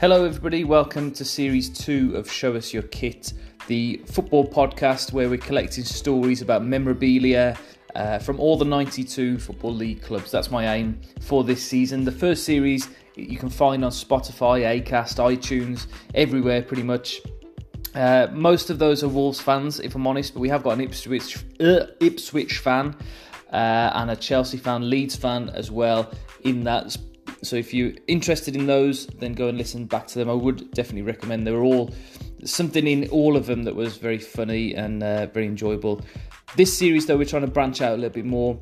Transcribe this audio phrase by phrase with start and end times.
[0.00, 0.64] Hello, everybody.
[0.64, 3.34] Welcome to series two of Show Us Your Kit,
[3.66, 7.54] the football podcast where we're collecting stories about memorabilia
[7.94, 10.30] uh, from all the 92 Football League clubs.
[10.30, 12.02] That's my aim for this season.
[12.06, 17.20] The first series you can find on Spotify, Acast, iTunes, everywhere pretty much.
[17.94, 20.80] Uh, most of those are Wolves fans, if I'm honest, but we have got an
[20.80, 22.96] Ipswich, uh, Ipswich fan
[23.52, 26.10] uh, and a Chelsea fan, Leeds fan as well
[26.42, 26.96] in that
[27.42, 30.28] so if you're interested in those, then go and listen back to them.
[30.28, 31.46] I would definitely recommend.
[31.46, 31.90] They were all
[32.44, 36.00] something in all of them that was very funny and uh, very enjoyable.
[36.56, 38.58] This series, though, we're trying to branch out a little bit more.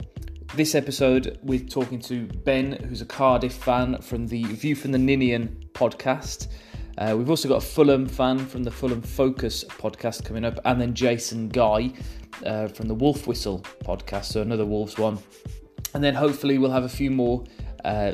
[0.55, 4.99] This episode, we're talking to Ben, who's a Cardiff fan from the View from the
[4.99, 6.49] Ninian podcast.
[6.99, 10.81] Uh, we've also got a Fulham fan from the Fulham Focus podcast coming up, and
[10.81, 11.93] then Jason Guy
[12.45, 15.19] uh, from the Wolf Whistle podcast, so another Wolves one.
[15.95, 17.45] And then hopefully we'll have a few more
[17.85, 18.13] uh,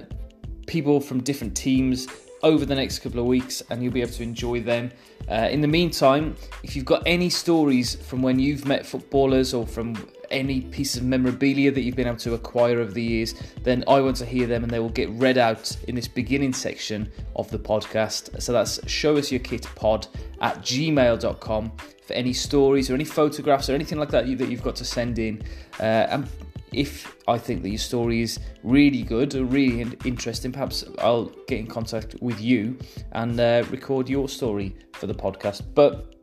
[0.66, 2.08] people from different teams
[2.42, 4.92] over the next couple of weeks and you'll be able to enjoy them.
[5.30, 9.66] Uh, in the meantime, if you've got any stories from when you've met footballers or
[9.66, 9.96] from
[10.30, 14.00] any piece of memorabilia that you've been able to acquire over the years, then I
[14.00, 17.50] want to hear them and they will get read out in this beginning section of
[17.50, 18.42] the podcast.
[18.42, 20.06] So that's show us your kit pod
[20.42, 21.72] at gmail.com
[22.06, 25.18] for any stories or any photographs or anything like that that you've got to send
[25.18, 25.42] in.
[25.80, 26.28] Uh, and
[26.74, 31.58] if I think that your story is really good or really interesting, perhaps I'll get
[31.58, 32.78] in contact with you
[33.12, 35.62] and uh, record your story for the podcast.
[35.74, 36.14] But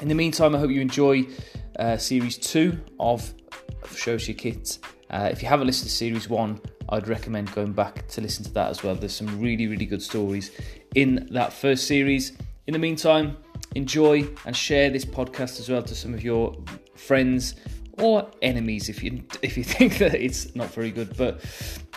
[0.00, 1.26] in the meantime, I hope you enjoy
[1.78, 3.32] uh, series two of
[3.94, 4.78] Shows Your Kit.
[5.10, 8.52] Uh, if you haven't listened to series one, I'd recommend going back to listen to
[8.52, 8.94] that as well.
[8.94, 10.50] There's some really, really good stories
[10.94, 12.32] in that first series.
[12.66, 13.36] In the meantime,
[13.74, 16.56] enjoy and share this podcast as well to some of your
[16.94, 17.54] friends
[17.98, 21.16] or enemies if you if you think that it's not very good.
[21.16, 21.44] But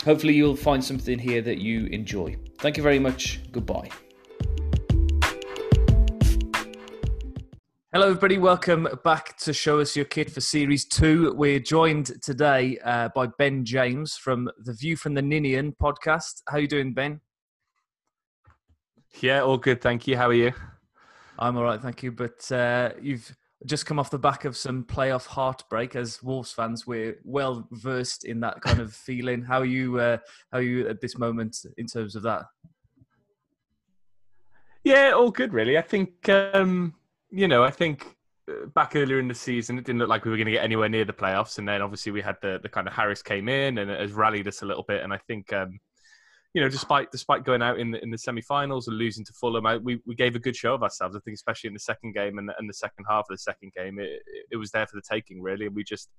[0.04, 2.38] hopefully you'll find something here that you enjoy.
[2.60, 3.40] Thank you very much.
[3.52, 3.90] Goodbye.
[7.92, 8.38] Hello, everybody.
[8.38, 11.34] Welcome back to Show Us Your Kit for Series 2.
[11.34, 16.44] We're joined today uh, by Ben James from the View from the Ninian podcast.
[16.48, 17.20] How are you doing, Ben?
[19.22, 19.82] Yeah, all good.
[19.82, 20.16] Thank you.
[20.18, 20.54] How are you?
[21.40, 22.12] I'm all right, thank you.
[22.12, 25.96] But uh, you've just come off the back of some playoff heartbreak.
[25.96, 29.42] As Wolves fans, we're well versed in that kind of feeling.
[29.42, 30.00] How are you?
[30.00, 30.18] Uh,
[30.52, 32.44] how are you at this moment in terms of that?
[34.84, 35.54] Yeah, all good.
[35.54, 36.94] Really, I think um,
[37.30, 37.64] you know.
[37.64, 38.16] I think
[38.50, 40.64] uh, back earlier in the season, it didn't look like we were going to get
[40.64, 43.50] anywhere near the playoffs, and then obviously we had the the kind of Harris came
[43.50, 45.52] in and it has rallied us a little bit, and I think.
[45.54, 45.80] Um,
[46.54, 49.66] you know, despite despite going out in the in the semi-finals and losing to Fulham,
[49.66, 51.16] I, we we gave a good show of ourselves.
[51.16, 53.38] I think, especially in the second game and the, and the second half of the
[53.38, 54.22] second game, it,
[54.52, 56.10] it was there for the taking, really, and we just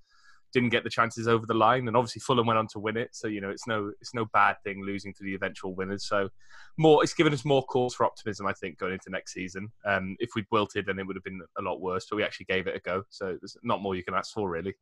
[0.53, 1.87] didn't get the chances over the line.
[1.89, 4.27] And obviously, Fulham went on to win it, so you know, it's no it's no
[4.33, 6.07] bad thing losing to the eventual winners.
[6.07, 6.29] So,
[6.77, 9.73] more it's given us more cause for optimism, I think, going into next season.
[9.85, 12.07] Um, if we'd wilted, then it would have been a lot worse.
[12.09, 14.49] But we actually gave it a go, so there's not more you can ask for,
[14.49, 14.75] really.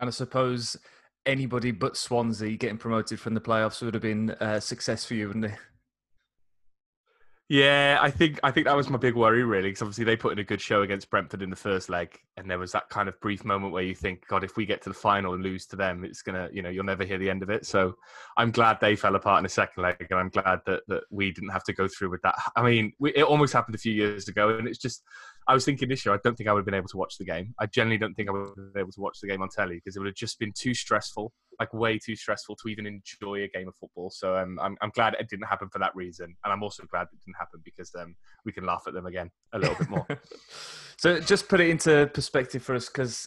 [0.00, 0.76] And I suppose
[1.26, 5.28] anybody but Swansea getting promoted from the playoffs would have been a success for you,
[5.28, 5.58] wouldn't it?
[7.50, 10.32] Yeah, I think I think that was my big worry, really, because obviously they put
[10.32, 13.08] in a good show against Brentford in the first leg, and there was that kind
[13.08, 15.64] of brief moment where you think, God, if we get to the final and lose
[15.68, 17.64] to them, it's gonna, you know, you'll never hear the end of it.
[17.64, 17.94] So
[18.36, 21.32] I'm glad they fell apart in the second leg, and I'm glad that that we
[21.32, 22.34] didn't have to go through with that.
[22.54, 25.02] I mean, we, it almost happened a few years ago, and it's just
[25.48, 27.16] I was thinking this year, I don't think I would have been able to watch
[27.16, 27.54] the game.
[27.58, 29.76] I generally don't think I would have been able to watch the game on telly
[29.76, 33.42] because it would have just been too stressful, like way too stressful to even enjoy
[33.44, 34.10] a game of football.
[34.10, 36.36] So um, I'm, I'm glad it didn't happen for that reason.
[36.44, 38.14] And I'm also glad it didn't happen because um,
[38.44, 40.06] we can laugh at them again a little bit more.
[40.98, 43.26] so just put it into perspective for us because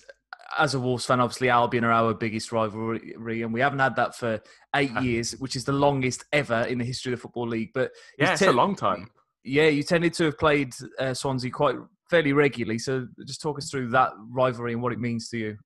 [0.60, 4.16] as a Wolves fan, obviously Albion are our biggest rivalry, and we haven't had that
[4.16, 4.42] for
[4.76, 7.72] eight years, which is the longest ever in the history of the Football League.
[7.74, 9.10] But yeah, it's a long time.
[9.44, 11.76] Yeah, you tended to have played uh, Swansea quite
[12.12, 12.78] fairly regularly.
[12.78, 15.58] So just talk us through that rivalry and what it means to you.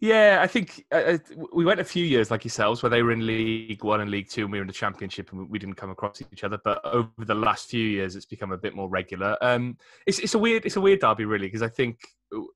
[0.00, 1.18] Yeah, I think uh, uh
[1.52, 4.30] we went a few years like yourselves where they were in League One and League
[4.30, 6.56] Two, and we were in the Championship, and we didn't come across each other.
[6.64, 9.36] But over the last few years, it's become a bit more regular.
[9.40, 9.76] Um,
[10.06, 11.98] it's it's a weird it's a weird derby really because I think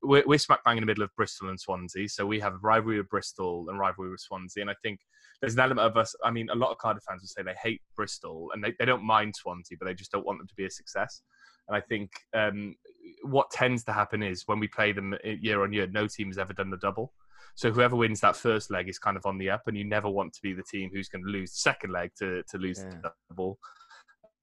[0.01, 2.59] we're, we're smack bang in the middle of Bristol and Swansea, so we have a
[2.59, 5.01] rivalry with Bristol and rivalry with Swansea, and I think
[5.43, 6.15] there's an element of us.
[6.23, 8.85] I mean, a lot of Cardiff fans would say they hate Bristol and they, they
[8.85, 11.21] don't mind Swansea, but they just don't want them to be a success.
[11.67, 12.75] And I think um,
[13.23, 16.37] what tends to happen is when we play them year on year, no team has
[16.37, 17.13] ever done the double.
[17.55, 20.09] So whoever wins that first leg is kind of on the up, and you never
[20.09, 22.79] want to be the team who's going to lose the second leg to to lose
[22.79, 22.89] yeah.
[22.89, 23.59] the double.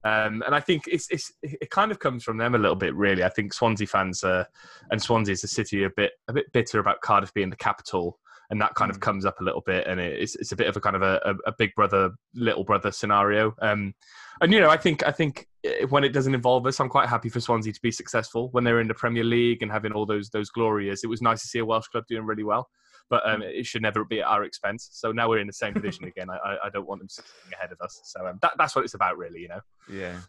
[0.03, 2.95] Um, and I think it's, it's it kind of comes from them a little bit,
[2.95, 3.25] really.
[3.25, 4.45] I think Swansea fans uh,
[4.91, 8.19] and Swansea is a city a bit a bit bitter about Cardiff being the capital
[8.51, 8.95] and that kind mm.
[8.95, 11.03] of comes up a little bit, and it's it's a bit of a kind of
[11.03, 13.55] a, a, big brother little brother scenario.
[13.63, 13.95] Um,
[14.41, 15.45] and you know, I think I think eh,
[15.89, 18.81] when it doesn't involve us, I'm quite happy for Swansea to be successful when they're
[18.81, 21.05] in the Premier League and having all those those glory years.
[21.05, 22.69] It was nice to see a Welsh club doing really well,
[23.09, 24.89] but um, it should never be at our expense.
[24.93, 26.29] So now we're in the same division again.
[26.31, 28.01] I, I don't want them sitting ahead of us.
[28.05, 29.41] So um, that, that's what it's about, really.
[29.41, 29.61] You know.
[29.91, 30.21] Yeah.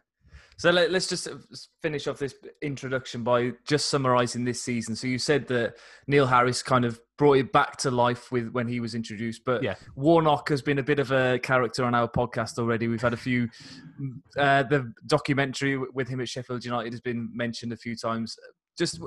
[0.61, 1.27] So let, us just
[1.81, 4.95] finish off this introduction by just summarising this season.
[4.95, 5.73] So you said that
[6.05, 9.63] Neil Harris kind of brought it back to life with when he was introduced, but
[9.63, 9.73] yeah.
[9.95, 12.87] Warnock has been a bit of a character on our podcast already.
[12.87, 13.49] We've had a few.
[14.37, 18.37] Uh, the documentary with him at Sheffield United has been mentioned a few times.
[18.77, 19.01] Just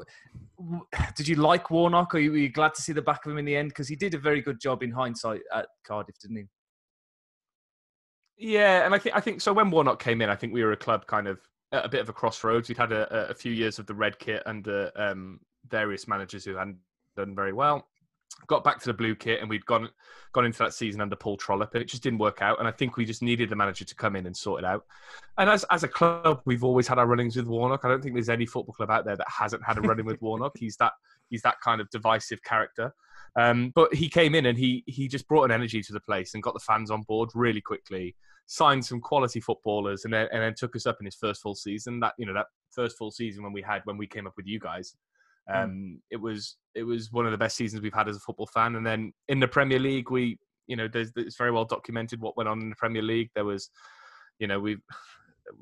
[1.17, 2.17] did you like Warnock?
[2.17, 3.69] Or were you glad to see the back of him in the end?
[3.69, 6.45] Because he did a very good job in hindsight at Cardiff, didn't he?
[8.37, 9.53] Yeah, and I think I think so.
[9.53, 11.39] When Warnock came in, I think we were a club kind of
[11.73, 12.69] a bit of a crossroads.
[12.69, 16.57] We'd had a, a few years of the red kit under um, various managers who
[16.57, 16.79] hadn't
[17.17, 17.87] done very well.
[18.49, 19.89] Got back to the blue kit, and we'd gone
[20.33, 22.59] gone into that season under Paul Trollope, and it just didn't work out.
[22.59, 24.85] And I think we just needed the manager to come in and sort it out.
[25.39, 27.85] And as as a club, we've always had our runnings with Warnock.
[27.85, 30.21] I don't think there's any football club out there that hasn't had a running with
[30.21, 30.59] Warnock.
[30.59, 30.93] He's that
[31.31, 32.93] he's that kind of divisive character.
[33.37, 36.35] Um, but he came in and he he just brought an energy to the place
[36.35, 38.15] and got the fans on board really quickly.
[38.47, 41.55] Signed some quality footballers and then and then took us up in his first full
[41.55, 42.01] season.
[42.01, 44.47] That you know that first full season when we had when we came up with
[44.47, 44.95] you guys.
[45.49, 45.57] Hmm.
[45.57, 45.97] Um, mm.
[46.11, 48.77] It was it was one of the best seasons we've had as a football fan.
[48.77, 52.37] And then in the Premier League, we you know there's it's very well documented what
[52.37, 53.31] went on in the Premier League.
[53.35, 53.71] There was
[54.39, 54.77] you know we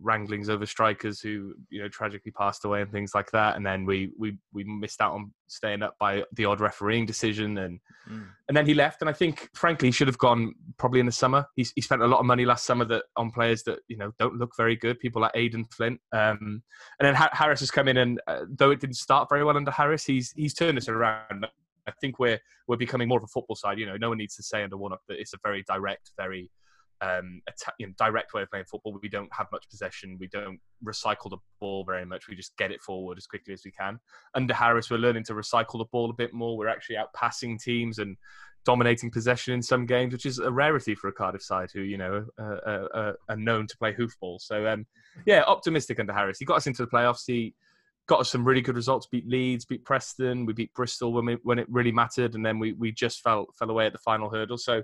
[0.00, 3.56] wranglings over strikers who you know tragically passed away and things like that.
[3.56, 7.58] And then we we we missed out on staying up by the odd refereeing decision.
[7.58, 7.81] And
[8.11, 8.26] mm.
[8.49, 9.02] and then he left.
[9.02, 11.46] And i think frankly he should have gone probably in the summer.
[11.56, 14.12] He, he spent a lot of money last summer that on players that you know
[14.19, 16.00] don't look very good people like aden flint.
[16.12, 16.62] Um,
[16.99, 19.70] and then harris has come in and uh, though it didn't start very well under
[19.70, 21.46] harris he's he's turned us around.
[21.87, 22.38] I think we're
[22.69, 23.79] we're becoming more of a football side.
[23.79, 26.50] You know, no one needs to say under Warnock that it's a very direct, very
[27.02, 28.96] um, a you know, direct way of playing football.
[29.02, 30.16] We don't have much possession.
[30.20, 32.28] We don't recycle the ball very much.
[32.28, 33.99] We just get it forward as quickly as we can.
[34.34, 36.56] Under Harris, we're learning to recycle the ball a bit more.
[36.56, 38.16] We're actually out passing teams and
[38.64, 41.99] dominating possession in some games, which is a rarity for a Cardiff side who, you
[41.99, 44.40] know, are, are, are known to play hoofball.
[44.40, 44.87] So, um,
[45.26, 46.38] yeah, optimistic under Harris.
[46.38, 47.25] He got us into the playoffs.
[47.26, 47.55] He
[48.06, 49.08] got us some really good results.
[49.10, 52.58] Beat Leeds, beat Preston, we beat Bristol when we, when it really mattered, and then
[52.58, 54.58] we we just fell fell away at the final hurdle.
[54.58, 54.82] So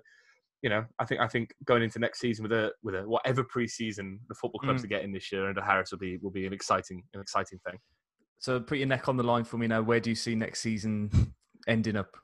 [0.63, 3.45] you know, I think I think going into next season with a with a whatever
[3.45, 4.85] preseason the football clubs mm.
[4.85, 7.79] are getting this year under Harris will be will be an exciting an exciting thing.
[8.39, 9.83] So put your neck on the line for me now.
[9.83, 11.11] Where do you see next season
[11.69, 12.17] ending up?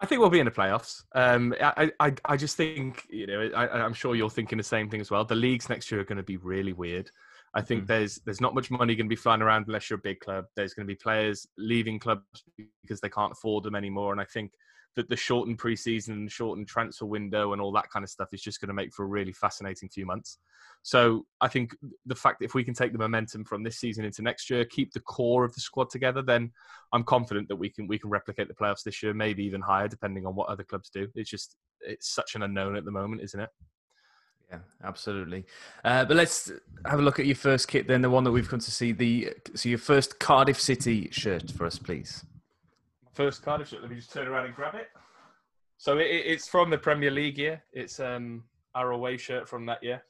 [0.00, 1.02] I think we'll be in the playoffs.
[1.14, 4.88] Um, I, I, I just think you know I, am sure you're thinking the same
[4.88, 5.24] thing as well.
[5.24, 7.10] The leagues next year are going to be really weird.
[7.54, 7.86] I think mm.
[7.86, 10.44] there's there's not much money going to be flying around unless you're a big club.
[10.56, 12.24] There's going to be players leaving clubs
[12.82, 14.52] because they can't afford them anymore, and I think
[14.96, 18.42] that the shortened preseason and shortened transfer window and all that kind of stuff is
[18.42, 20.38] just going to make for a really fascinating few months.
[20.82, 24.04] So I think the fact that if we can take the momentum from this season
[24.04, 26.50] into next year, keep the core of the squad together, then
[26.92, 29.88] I'm confident that we can we can replicate the playoffs this year, maybe even higher,
[29.88, 31.08] depending on what other clubs do.
[31.14, 33.50] It's just it's such an unknown at the moment, isn't it?
[34.50, 35.44] Yeah, absolutely.
[35.84, 36.50] Uh, but let's
[36.86, 38.92] have a look at your first kit then, the one that we've come to see.
[38.92, 42.24] The so your first Cardiff City shirt for us, please
[43.18, 43.82] first Cardiff shirt.
[43.82, 44.86] Let me just turn around and grab it.
[45.76, 47.60] So it, it's from the Premier League year.
[47.72, 48.44] It's um,
[48.76, 50.04] our away shirt from that year.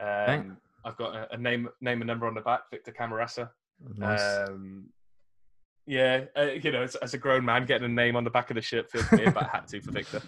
[0.00, 3.50] Um, I've got a, a, name name and number on the back, Victor Camarasa.
[3.96, 4.48] Nice.
[4.48, 4.86] Um,
[5.86, 8.50] yeah, uh, you know, as, as, a grown man, getting a name on the back
[8.50, 10.20] of the shirt feels weird, but I had to for Victor.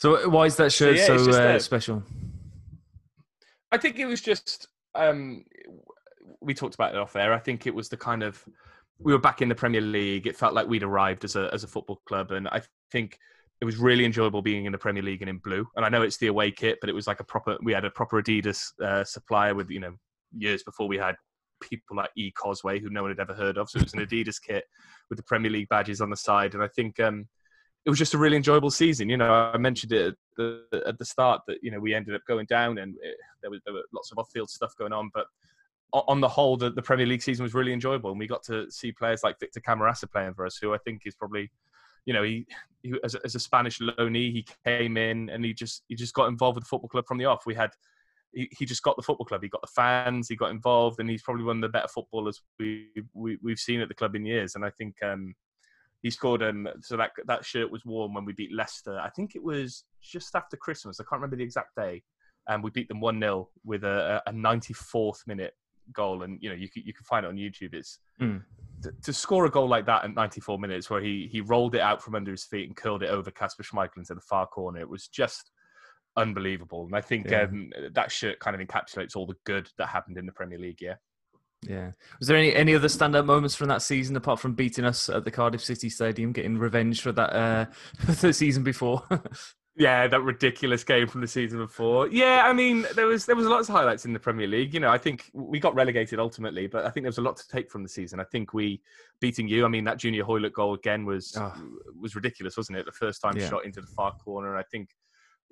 [0.00, 2.02] So why is that shirt so, yeah, so uh, special?
[3.70, 5.44] I think it was just um,
[6.40, 7.34] we talked about it off air.
[7.34, 8.42] I think it was the kind of
[8.98, 10.26] we were back in the Premier League.
[10.26, 13.18] It felt like we'd arrived as a as a football club, and I think
[13.60, 15.66] it was really enjoyable being in the Premier League and in blue.
[15.76, 17.58] And I know it's the away kit, but it was like a proper.
[17.62, 19.92] We had a proper Adidas uh, supplier with you know
[20.34, 21.14] years before we had
[21.60, 23.68] people like E Cosway who no one had ever heard of.
[23.68, 24.64] So it was an Adidas kit
[25.10, 27.28] with the Premier League badges on the side, and I think um,
[27.84, 29.08] it was just a really enjoyable season.
[29.08, 32.14] You know, I mentioned it at the, at the start that you know we ended
[32.14, 35.10] up going down, and it, there was there were lots of off-field stuff going on,
[35.14, 35.26] but
[35.92, 38.70] on the whole, the, the, Premier League season was really enjoyable, and we got to
[38.70, 41.50] see players like Victor Camarasa playing for us, who I think is probably,
[42.04, 42.46] you know, he,
[42.82, 46.14] he as, a, as, a, Spanish loanee, he came in and he just he just
[46.14, 47.44] got involved with the football club from the off.
[47.44, 47.70] We had
[48.32, 51.10] he, he just got the football club, he got the fans, he got involved, and
[51.10, 54.24] he's probably one of the better footballers we, we we've seen at the club in
[54.24, 54.54] years.
[54.54, 55.34] And I think um,
[56.02, 58.98] he scored um so that that shirt was worn when we beat Leicester.
[58.98, 60.98] I think it was just after Christmas.
[60.98, 62.02] I can't remember the exact day.
[62.48, 65.52] And we beat them one 0 with a, a 94th minute
[65.92, 67.74] goal, and you know you can, you can find it on YouTube.
[67.74, 68.42] It's mm.
[69.02, 72.02] to score a goal like that at 94 minutes, where he he rolled it out
[72.02, 74.88] from under his feet and curled it over Kasper Schmeichel into the far corner, it
[74.88, 75.50] was just
[76.16, 76.86] unbelievable.
[76.86, 77.42] And I think yeah.
[77.42, 80.80] um, that shirt kind of encapsulates all the good that happened in the Premier League.
[80.80, 80.94] Yeah.
[81.62, 81.92] Yeah.
[82.18, 85.24] Was there any any other standout moments from that season apart from beating us at
[85.24, 87.66] the Cardiff City Stadium, getting revenge for that uh,
[88.20, 89.02] the season before?
[89.76, 92.08] Yeah, that ridiculous game from the season before.
[92.08, 94.74] Yeah, I mean, there was there was lots of highlights in the Premier League.
[94.74, 97.36] You know, I think we got relegated ultimately, but I think there was a lot
[97.38, 98.20] to take from the season.
[98.20, 98.82] I think we
[99.20, 99.64] beating you.
[99.64, 101.54] I mean, that Junior Hoilett goal again was oh.
[101.98, 102.84] was ridiculous, wasn't it?
[102.84, 103.48] The first time yeah.
[103.48, 104.54] shot into the far corner.
[104.54, 104.90] I think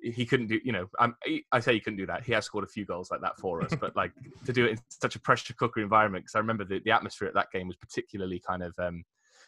[0.01, 0.59] he couldn't do.
[0.63, 1.15] You know, um,
[1.51, 2.23] I say he couldn't do that.
[2.23, 4.11] He has scored a few goals like that for us, but like
[4.45, 6.25] to do it in such a pressure cooker environment.
[6.25, 8.73] Because I remember the, the atmosphere at that game was particularly kind of.
[8.79, 9.03] Um,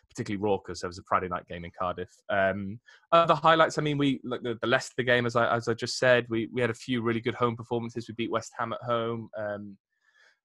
[0.10, 0.82] particularly raucous.
[0.82, 2.10] There was a Friday night game in Cardiff.
[2.30, 2.82] Um,
[3.14, 3.78] other highlights.
[3.78, 6.50] I mean, we like the, the Leicester game, as I as I just said, we
[6.52, 8.10] we had a few really good home performances.
[8.10, 9.30] We beat West Ham at home.
[9.38, 9.78] Um,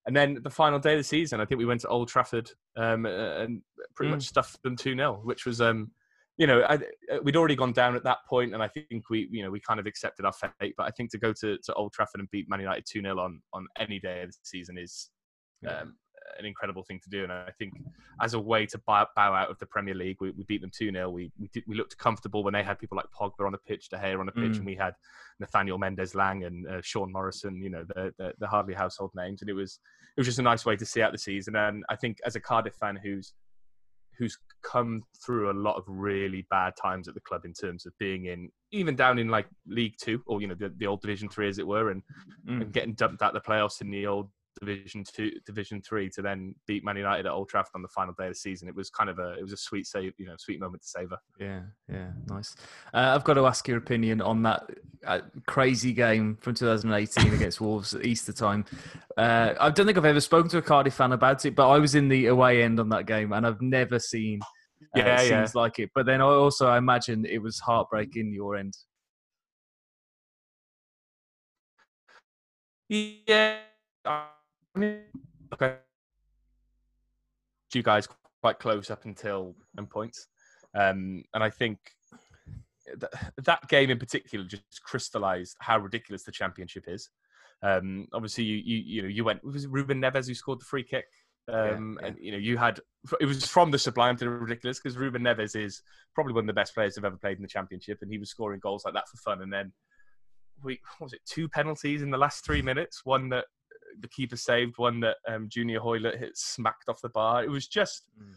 [0.06, 2.48] and then the final day of the season, I think we went to Old Trafford
[2.76, 3.60] um, and
[3.94, 4.14] pretty mm.
[4.14, 5.90] much stuffed them 2 0, which was, um,
[6.38, 6.78] you know, I,
[7.22, 9.80] we'd already gone down at that point, and I think we, you know, we kind
[9.80, 10.74] of accepted our fate.
[10.76, 13.18] But I think to go to, to Old Trafford and beat Man United 2 0
[13.18, 15.10] on, on any day of the season is
[15.66, 15.96] um,
[16.38, 17.22] an incredible thing to do.
[17.22, 17.72] And I think
[18.20, 20.70] as a way to bow, bow out of the Premier League, we, we beat them
[20.76, 21.10] 2 0.
[21.10, 23.96] We, we, we, looked comfortable when they had people like Pogba on the pitch, De
[23.96, 24.56] Gea on the pitch, mm.
[24.58, 24.94] and we had
[25.40, 29.40] Nathaniel Mendez-Laing and uh, Sean Morrison, you know, the, the, the, hardly household names.
[29.40, 29.78] And it was,
[30.16, 31.56] it was just a nice way to see out the season.
[31.56, 33.32] And I think as a Cardiff fan who's,
[34.18, 37.92] who's come through a lot of really bad times at the club in terms of
[37.98, 41.28] being in even down in like League Two or you know the, the old Division
[41.28, 42.02] Three as it were, and,
[42.48, 42.62] mm.
[42.62, 46.54] and getting dumped out the playoffs in the old Division Two, Division Three, to then
[46.66, 48.68] beat Man United at Old Trafford on the final day of the season.
[48.68, 50.88] It was kind of a, it was a sweet save, you know, sweet moment to
[50.88, 51.18] savor.
[51.38, 52.56] Yeah, yeah, nice.
[52.94, 54.70] Uh, I've got to ask your opinion on that
[55.06, 58.64] uh, crazy game from 2018 against Wolves at Easter time.
[59.16, 61.78] Uh, I don't think I've ever spoken to a Cardiff fan about it, but I
[61.78, 64.40] was in the away end on that game, and I've never seen
[64.96, 65.50] uh, yeah, scenes yeah.
[65.54, 65.90] like it.
[65.94, 68.76] But then I also I imagine it was heartbreaking your end.
[72.88, 73.56] Yeah
[74.76, 75.76] okay.
[77.74, 78.08] You guys
[78.42, 80.28] quite close up until end points,
[80.74, 81.78] um, and I think
[82.98, 87.10] that, that game in particular just crystallized how ridiculous the championship is.
[87.62, 90.84] Um, obviously, you, you you know you went was Ruben Neves who scored the free
[90.84, 91.06] kick,
[91.52, 92.08] um, yeah, yeah.
[92.08, 92.80] and you know you had
[93.20, 95.82] it was from the sublime to the ridiculous because Ruben Neves is
[96.14, 98.30] probably one of the best players who've ever played in the championship, and he was
[98.30, 99.42] scoring goals like that for fun.
[99.42, 99.72] And then
[100.62, 103.46] we was it two penalties in the last three minutes, one that
[104.00, 107.44] the keeper saved one that um, Junior Hoilett hit smacked off the bar.
[107.44, 108.34] It was just, mm.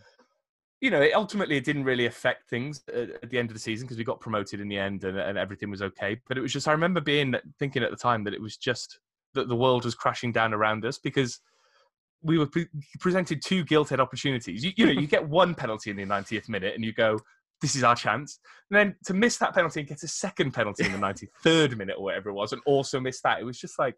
[0.82, 3.60] you know, it, ultimately it didn't really affect things at, at the end of the
[3.60, 6.20] season because we got promoted in the end and, and everything was okay.
[6.28, 9.00] But it was just, I remember being thinking at the time that it was just
[9.34, 11.40] that the world was crashing down around us because
[12.22, 12.68] we were pre-
[13.00, 14.64] presented two gilt-edged opportunities.
[14.64, 17.20] You, you know, you get one penalty in the 90th minute and you go,
[17.62, 18.40] this is our chance.
[18.70, 20.98] And then to miss that penalty and get a second penalty in the
[21.46, 23.98] 93rd minute or whatever it was, and also miss that, it was just like,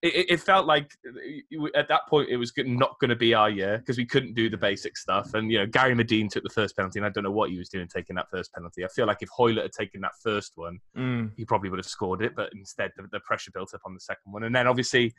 [0.00, 3.50] it, it felt like uh, at that point it was not going to be our
[3.50, 5.34] year because we couldn't do the basic stuff.
[5.34, 7.58] And, you know, Gary Madine took the first penalty, and I don't know what he
[7.58, 8.84] was doing taking that first penalty.
[8.84, 11.32] I feel like if Hoilett had taken that first one, mm.
[11.36, 14.00] he probably would have scored it, but instead the, the pressure built up on the
[14.00, 14.44] second one.
[14.44, 15.14] And then obviously,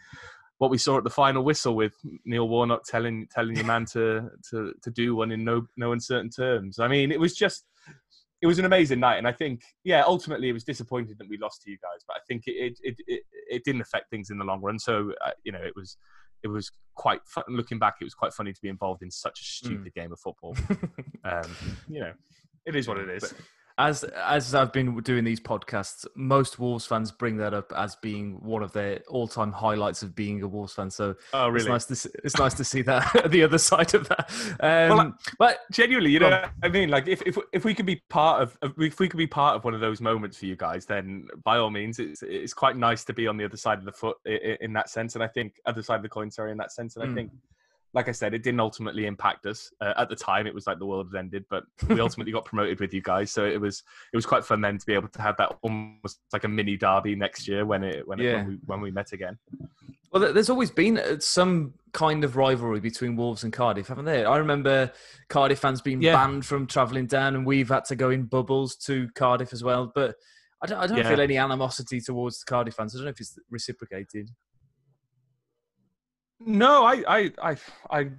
[0.60, 1.94] what we saw at the final whistle with
[2.26, 6.30] Neil Warnock telling telling your man to to to do one in no no uncertain
[6.30, 6.80] terms.
[6.80, 7.66] I mean, it was just
[8.42, 11.38] it was an amazing night, and I think yeah, ultimately it was disappointing that we
[11.38, 14.38] lost to you guys, but I think it it it, it didn't affect things in
[14.38, 14.80] the long run.
[14.80, 15.98] So uh, you know, it was
[16.44, 17.44] it was quite fun.
[17.50, 19.96] Looking back, it was quite funny to be involved in such a stupid mm.
[19.96, 20.56] game of football.
[21.24, 21.56] um,
[21.90, 22.14] you know,
[22.66, 23.22] it is what it is.
[23.22, 23.34] But,
[23.80, 28.34] as as I've been doing these podcasts, most Wolves fans bring that up as being
[28.44, 30.92] one of their all-time highlights of being a Wolves fan.
[30.92, 31.62] So oh, really?
[31.62, 34.30] it's nice to see, it's nice to see that the other side of that.
[34.60, 38.02] Um, well, but genuinely, you know, I mean, like if, if if we could be
[38.10, 40.86] part of if we could be part of one of those moments for you guys,
[40.86, 43.86] then by all means, it's it's quite nice to be on the other side of
[43.86, 45.16] the foot in, in that sense.
[45.16, 46.98] And I think other side of the coin, sorry, in that sense.
[46.98, 47.12] And mm.
[47.12, 47.32] I think
[47.94, 49.72] like I said, it didn't ultimately impact us.
[49.82, 52.46] Uh, at the time, it was like the world had ended, but we ultimately got
[52.46, 53.32] promoted with you guys.
[53.32, 56.20] So it was it was quite fun then to be able to have that almost
[56.32, 58.30] like a mini derby next year when it when, yeah.
[58.30, 59.38] it, when we when we met again.
[60.12, 64.28] Well, there's always been uh, some kind of rivalry between Wolves and Cardiff, haven't there?
[64.28, 64.92] I remember
[65.28, 66.14] Cardiff fans being yeah.
[66.14, 69.92] banned from travelling down, and we've had to go in bubbles to Cardiff as well.
[69.94, 70.16] But
[70.62, 71.10] I don't, I don't yeah.
[71.10, 72.96] feel any animosity towards the Cardiff fans.
[72.96, 74.32] I don't know if it's reciprocated.
[76.40, 77.58] No, I, I, I,
[77.90, 78.10] I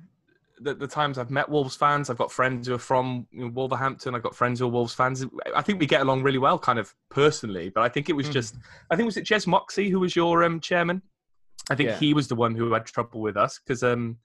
[0.60, 3.48] the, the, times I've met Wolves fans, I've got friends who are from you know,
[3.48, 4.14] Wolverhampton.
[4.14, 5.24] I've got friends who are Wolves fans.
[5.54, 7.70] I think we get along really well, kind of personally.
[7.70, 8.32] But I think it was mm.
[8.32, 8.56] just,
[8.90, 11.02] I think was it Jez Moxey who was your um, chairman.
[11.70, 11.96] I think yeah.
[11.96, 14.18] he was the one who had trouble with us because um,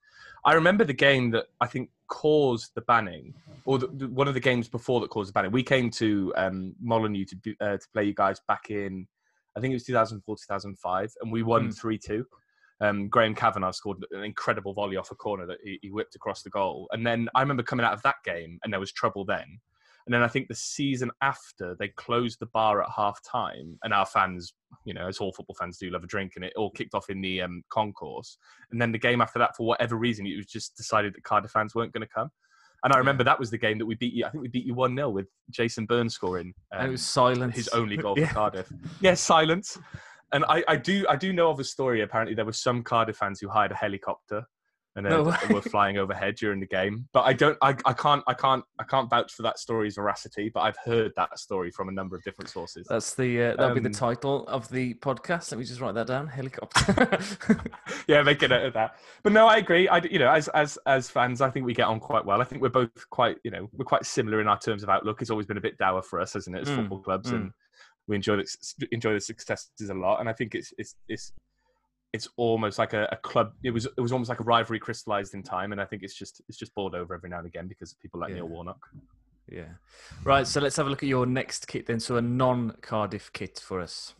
[0.45, 3.33] I remember the game that I think caused the banning,
[3.65, 5.51] or the, the, one of the games before that caused the banning.
[5.51, 9.07] We came to um, Molineux to uh, to play you guys back in,
[9.55, 11.77] I think it was 2004, 2005, and we won Mm.
[11.77, 12.25] three two.
[12.81, 16.43] Um, Graham Kavanagh scored an incredible volley off a corner that he, he whipped across
[16.43, 16.87] the goal.
[16.91, 19.59] And then I remember coming out of that game, and there was trouble then.
[20.07, 23.93] And then I think the season after they closed the bar at half time, and
[23.93, 24.53] our fans,
[24.83, 27.09] you know, as all football fans do, love a drink, and it all kicked off
[27.09, 28.37] in the um, concourse.
[28.71, 31.51] And then the game after that, for whatever reason, it was just decided that Cardiff
[31.51, 32.29] fans weren't going to come.
[32.83, 34.25] And I remember that was the game that we beat you.
[34.25, 36.53] I think we beat you one 0 with Jason Byrne scoring.
[36.71, 37.55] and it um, was silence.
[37.55, 38.27] his only goal Yeah.
[38.27, 38.71] for Cardiff.
[39.01, 39.79] Yes, silence.
[40.35, 42.01] And I, I do I do know of a story.
[42.01, 44.43] Apparently, there were some Cardiff fans who hired a helicopter
[44.97, 45.35] and No way.
[45.49, 47.07] were flying overhead during the game.
[47.13, 50.49] But I don't I, I can't I can't I can't vouch for that story's veracity.
[50.53, 52.85] But I've heard that story from a number of different sources.
[52.89, 55.51] That's the uh, that'll be the Um, title of the podcast.
[55.51, 56.27] Let me just write that down.
[56.27, 57.19] Helicopter.
[58.07, 58.95] yeah, make a note of that.
[59.23, 59.87] But no, I agree.
[59.87, 62.41] I, you know, as as as fans, I think we get on quite well.
[62.41, 65.21] I think we're both quite, you know, we're quite similar in our terms of outlook.
[65.21, 67.35] It's always been a bit dour for us, hasn't it, as Mm, football clubs, mm.
[67.35, 67.51] and
[68.07, 70.19] we enjoy the enjoy the successes a lot.
[70.19, 71.33] And I think it's it's it's
[72.13, 73.53] it's almost like a, a club.
[73.63, 76.13] It was it was almost like a rivalry crystallized in time, and I think it's
[76.15, 78.35] just it's just boiled over every now and again because of people like Yeah.
[78.37, 78.87] Neil Warnock.
[79.51, 79.65] yeah.
[80.23, 80.47] Right.
[80.47, 81.99] So let's have a look at your next kit then.
[81.99, 84.13] So a non-Cardiff kit for us.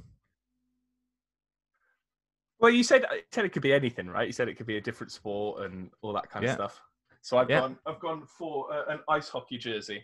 [2.60, 4.26] Well, you said you said it could be anything, right?
[4.28, 6.52] You said it could be a different sport and all that kind Yeah.
[6.52, 6.82] of stuff.
[7.22, 7.60] So I've Yeah.
[7.62, 10.04] gone I've gone for uh, an ice hockey jersey.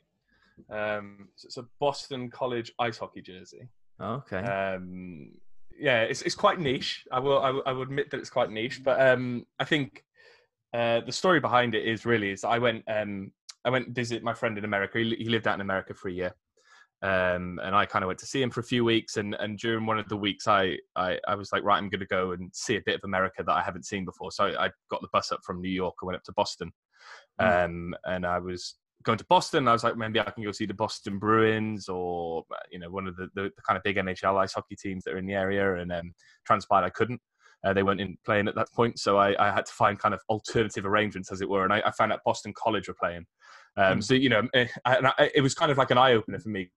[0.70, 3.68] Um, so it's a Boston College ice hockey jersey.
[4.02, 4.38] Okay.
[4.38, 5.32] Um,
[5.80, 7.06] yeah, it's it's quite niche.
[7.12, 10.04] I will I will, I will admit that it's quite niche, but um, I think
[10.74, 13.32] uh, the story behind it is really is I went um,
[13.66, 15.00] I went visit my friend in America.
[15.00, 16.36] He, he lived out in America for a year,
[17.02, 19.18] um, and I kind of went to see him for a few weeks.
[19.18, 22.00] And, and during one of the weeks, I, I I was like, right, I'm going
[22.00, 24.32] to go and see a bit of America that I haven't seen before.
[24.32, 26.72] So I, I got the bus up from New York and went up to Boston,
[27.40, 27.66] Mm.
[27.66, 29.68] um, and I was going to Boston.
[29.68, 33.08] I was like, maybe I can go see the Boston Bruins or you know one
[33.08, 35.34] of the, the, the kind of big NHL ice hockey teams that are in the
[35.34, 35.76] area.
[35.76, 36.14] And um,
[36.46, 37.22] transpired I couldn't.
[37.64, 40.16] Uh, they weren't in playing at that point, so I, I had to find kind
[40.16, 41.64] of alternative arrangements, as it were.
[41.64, 43.26] And I, I found out Boston College were playing.
[43.78, 44.04] Um, Mm.
[44.04, 46.50] So you know, eh, and I, it was kind of like an eye opener for
[46.50, 46.70] me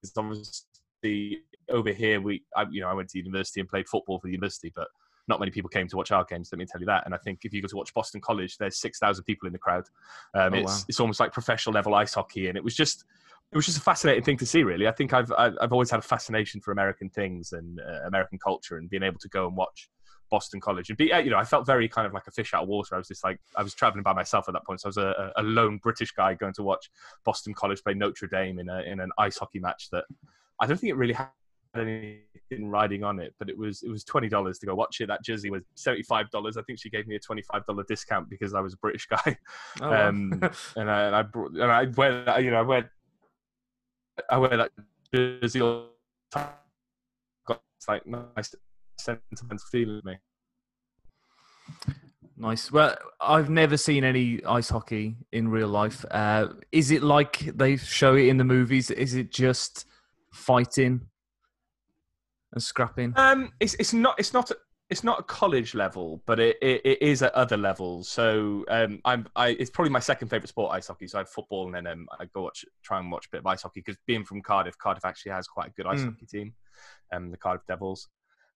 [0.00, 4.18] because obviously over here we, I, you know, I went to university and played football
[4.18, 4.88] for the university, but
[5.32, 6.50] not many people came to watch our games.
[6.52, 7.02] Let me tell you that.
[7.06, 9.52] And I think if you go to watch Boston College, there's six thousand people in
[9.52, 9.84] the crowd.
[10.34, 10.84] Um, Oh, it's wow.
[10.88, 13.04] it's almost like professional level ice hockey, and it was just
[13.50, 14.62] it was just a fascinating thing to see.
[14.62, 18.38] Really, I think I've I've always had a fascination for American things and uh, American
[18.38, 19.88] culture, and being able to go and watch
[20.30, 22.54] Boston College and be uh, you know I felt very kind of like a fish
[22.54, 22.94] out of water.
[22.94, 24.96] I was just like I was traveling by myself at that point, so I was
[24.96, 26.90] a, a lone British guy going to watch
[27.24, 30.04] Boston College play Notre Dame in a in an ice hockey match that
[30.60, 31.28] I don't think it really had
[32.52, 35.06] anything riding on it, but it was it was twenty dollars to go watch it.
[35.06, 36.56] That jersey was seventy five dollars.
[36.56, 39.06] I think she gave me a twenty five dollar discount because I was a British
[39.06, 39.36] guy,
[39.80, 40.08] Oh, wow.
[40.08, 40.32] um,
[40.76, 42.90] and I and I, brought, and I wear that, you know I wear
[44.30, 44.70] I wear that
[45.14, 45.88] jersey all
[46.30, 46.48] the time.
[47.46, 48.54] Got it's like nice
[48.98, 50.18] sentimental feeling me.
[52.36, 52.72] Nice.
[52.72, 56.04] Well, I've never seen any ice hockey in real life.
[56.10, 58.90] Uh, is it like they show it in the movies?
[58.90, 59.86] Is it just
[60.32, 61.02] fighting
[62.52, 63.12] and scrapping?
[63.16, 64.50] Um, it's it's not it's not
[64.90, 68.10] it's not a college level, but it, it, it is at other levels.
[68.10, 71.08] So um, I'm I it's probably my second favorite sport, ice hockey.
[71.08, 73.38] So I have football, and then um, I go watch try and watch a bit
[73.38, 76.06] of ice hockey because being from Cardiff, Cardiff actually has quite a good ice Mm.
[76.12, 76.54] hockey team,
[77.12, 78.08] um, the Cardiff Devils.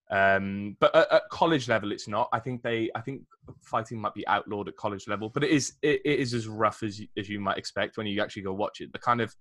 [0.08, 2.28] Um, but at, at college level, it's not.
[2.32, 3.22] I think they I think
[3.62, 6.82] fighting might be outlawed at college level, but it is it, it is as rough
[6.82, 8.92] as you, as you might expect when you actually go watch it.
[8.92, 9.34] The kind of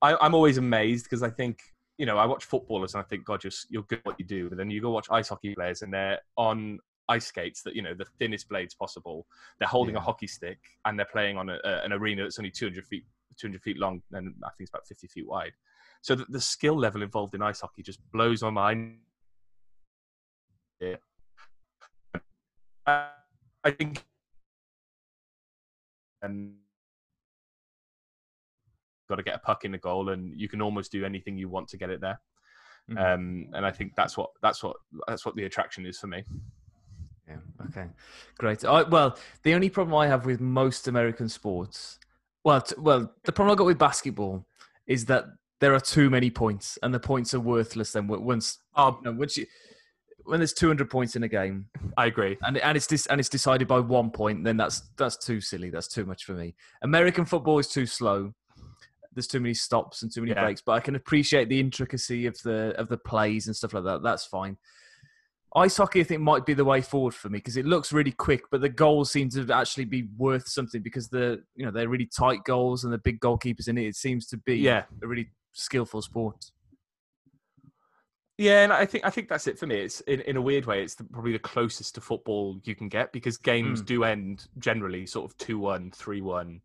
[0.00, 1.60] I, I'm always amazed because I think
[1.98, 4.24] you know, I watch footballers and I think, God, you're, you're good at what you
[4.24, 4.48] do.
[4.48, 7.82] But then you go watch ice hockey players and they're on ice skates that, you
[7.82, 9.26] know, the thinnest blades possible.
[9.58, 10.00] They're holding Yeah.
[10.00, 13.04] a hockey stick and they're playing on a, a, an arena that's only 200 feet,
[13.36, 15.52] 200 feet long and I think it's about 50 feet wide.
[16.00, 18.98] So the, the skill level involved in ice hockey just blows my mind.
[20.80, 20.96] Yeah.
[22.86, 24.04] I think.
[26.22, 26.54] Um,
[29.08, 31.48] got to get a puck in the goal, and you can almost do anything you
[31.48, 32.20] want to get it there.
[32.90, 33.14] Mhm.
[33.14, 36.24] Um, and I think that's what that's what that's what the attraction is for me.
[37.28, 37.36] Yeah.
[37.66, 37.86] Okay.
[38.38, 38.64] Great.
[38.64, 41.98] I, well, the only problem I have with most American sports,
[42.44, 44.46] well, t- well, the problem I got with basketball
[44.86, 45.26] is that
[45.60, 47.92] there are too many points, and the points are worthless.
[47.92, 49.44] Then once, Oh, you know, once you,
[50.24, 51.66] when there's 200 points in a game,
[51.98, 52.38] I agree.
[52.42, 55.68] and and it's dis, and it's decided by one point, then that's that's too silly.
[55.68, 56.54] That's too much for me.
[56.80, 58.32] American football is too slow.
[59.18, 60.44] There's too many stops and too many Yeah.
[60.44, 63.82] breaks, but I can appreciate the intricacy of the of the plays and stuff like
[63.84, 64.02] that.
[64.04, 64.56] That's fine.
[65.56, 68.12] ice hockey, I think, might be the way forward for me because it looks really
[68.12, 71.88] quick, but the goals seem to actually be worth something because the you know they're
[71.88, 73.86] really tight goals and the big goalkeepers in it.
[73.86, 74.84] It seems to be Yeah.
[75.02, 76.52] a really skillful sport.
[78.36, 79.76] Yeah, and I think I think that's it for me.
[79.80, 82.88] It's in, in a weird way, it's the, probably the closest to football you can
[82.88, 83.86] get because games Mm.
[83.86, 86.60] do end generally sort of 2-1, 3-1.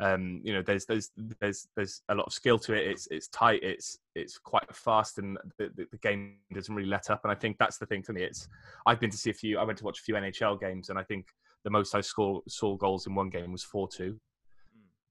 [0.00, 2.86] Um, you know, there's there's there's there's a lot of skill to it.
[2.86, 3.62] It's it's tight.
[3.62, 7.20] It's it's quite fast, and the, the, the game doesn't really let up.
[7.24, 8.22] And I think that's the thing for me.
[8.22, 8.48] It's
[8.86, 9.58] I've been to see a few.
[9.58, 11.26] I went to watch a few NHL games, and I think
[11.64, 14.20] the most I score saw goals in one game was four two.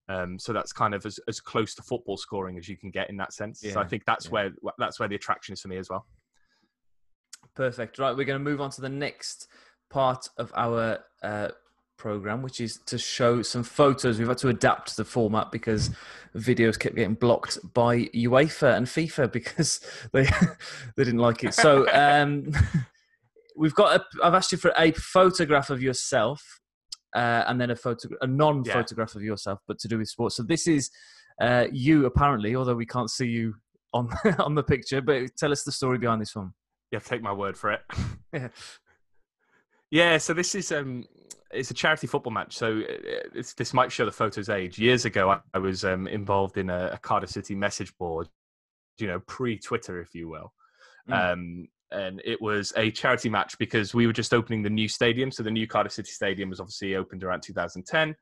[0.10, 3.10] Um, so that's kind of as, as close to football scoring as you can get
[3.10, 3.60] in that sense.
[3.60, 4.32] so I think that's yeah.
[4.32, 6.06] where that's where the attraction is for me as well.
[7.56, 8.00] Perfect.
[8.00, 9.48] Right, we're going to move on to the next
[9.90, 11.50] part of our uh,
[11.98, 14.20] program, which is to show some photos.
[14.20, 15.90] We've had to adapt the format because
[16.36, 19.82] videos kept getting blocked by UEFA and FIFA because
[20.14, 20.24] they
[20.96, 21.54] they didn't like it.
[21.54, 22.52] So um,
[23.56, 24.00] we've got.
[24.00, 26.60] A, I've asked you for a photograph of yourself,
[27.16, 30.36] uh, and then a photo, a non-photograph of yourself, but to do with sports.
[30.38, 30.90] So this is
[31.42, 33.56] uh, you apparently, although we can't see you
[33.94, 35.02] on on the picture.
[35.02, 36.54] But tell us the story behind this one.
[36.92, 37.82] Yeah, take my word for it.
[38.34, 38.48] Yeah.
[39.90, 41.06] yeah, so this is um,
[41.52, 42.56] it's a charity football match.
[42.56, 44.78] So uh, it's, this might show the photo's age.
[44.80, 48.28] Years ago, I, I was um, involved in a, a Cardiff City message board,
[48.98, 50.54] you know, pre-Twitter, if you will.
[51.10, 51.34] Mm.
[51.34, 55.32] Um, and it was a charity match because we were just opening the new stadium.
[55.32, 58.16] So the new Cardiff City Stadium was obviously opened around 2010,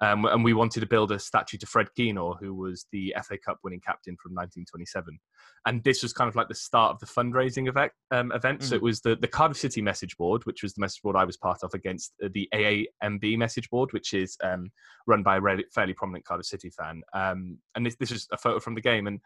[0.00, 3.38] um, and we wanted to build a statue to Fred Keenor, who was the FA
[3.38, 5.18] Cup winning captain from 1927.
[5.66, 7.92] And this was kind of like the start of the fundraising event.
[8.10, 8.64] Um, event.
[8.64, 8.76] So Mhm.
[8.76, 11.36] it was the, the Cardiff City message board, which was the message board I was
[11.36, 14.70] part of, against uh, the AAMB message board, which is um,
[15.06, 17.02] run by a really, fairly prominent Cardiff City fan.
[17.14, 19.20] Um, and this, this is a photo from the game, and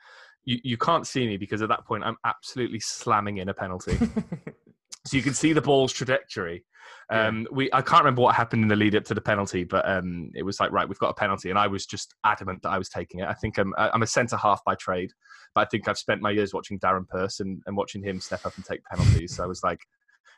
[0.45, 3.86] you, you can't see me because at that point I'm absolutely slamming in a penalty.
[5.05, 6.65] so you can see the ball's trajectory.
[7.09, 9.89] Um, we I can't remember what happened in the lead up to the penalty, but
[9.89, 12.71] um, it was like right, we've got a penalty, and I was just adamant that
[12.71, 13.29] I was taking it.
[13.29, 15.13] I think I'm I'm a centre half by trade,
[15.55, 18.45] but I think I've spent my years watching Darren Purse and, and watching him step
[18.45, 19.37] up and take penalties.
[19.37, 19.81] so I was like,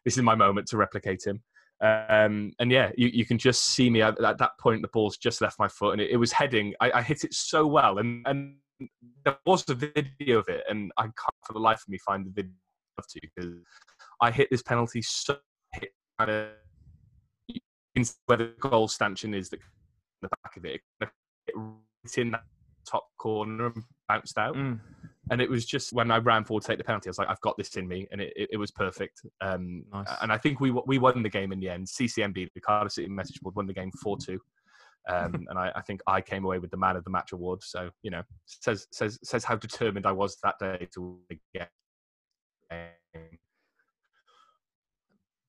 [0.04, 1.42] this is my moment to replicate him.
[1.80, 4.82] Um, and yeah, you, you can just see me at, at that point.
[4.82, 6.74] The ball's just left my foot, and it, it was heading.
[6.80, 8.56] I, I hit it so well, and and
[9.24, 12.26] there was a video of it, and I can't for the life of me find
[12.26, 12.52] the video
[13.06, 13.52] to because
[14.20, 15.36] I hit this penalty so
[15.72, 16.48] hit kind of
[17.48, 17.60] you
[17.94, 19.58] can see where the goal stanchion is the,
[20.22, 20.80] the back of it.
[21.00, 21.08] It
[21.56, 22.42] right in that
[22.88, 24.54] top corner and bounced out.
[24.54, 24.80] Mm.
[25.30, 27.28] And it was just when I ran forward to take the penalty, I was like,
[27.28, 29.20] I've got this in me, and it, it, it was perfect.
[29.42, 30.08] Um, Nice.
[30.22, 31.86] And I think we we won the game in the end.
[31.86, 34.40] CCMB, the Cardiff City Message Board, won the game four two.
[35.08, 37.62] Um, and I, I think I came away with the man of the match award.
[37.62, 41.18] So you know, says says says how determined I was that day to
[42.70, 42.94] get.